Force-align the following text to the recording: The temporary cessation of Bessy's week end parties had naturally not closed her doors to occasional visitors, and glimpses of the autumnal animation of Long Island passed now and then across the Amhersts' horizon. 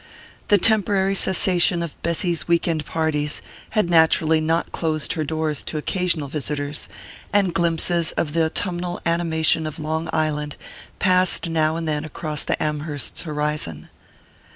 The 0.47 0.57
temporary 0.57 1.13
cessation 1.13 1.83
of 1.83 2.01
Bessy's 2.01 2.47
week 2.47 2.67
end 2.67 2.87
parties 2.87 3.39
had 3.77 3.87
naturally 3.87 4.41
not 4.41 4.71
closed 4.71 5.13
her 5.13 5.23
doors 5.23 5.61
to 5.61 5.77
occasional 5.77 6.27
visitors, 6.27 6.89
and 7.31 7.53
glimpses 7.53 8.11
of 8.13 8.33
the 8.33 8.45
autumnal 8.45 8.99
animation 9.05 9.67
of 9.67 9.77
Long 9.77 10.09
Island 10.11 10.55
passed 10.97 11.47
now 11.49 11.75
and 11.75 11.87
then 11.87 12.03
across 12.03 12.41
the 12.41 12.57
Amhersts' 12.59 13.21
horizon. 13.25 13.89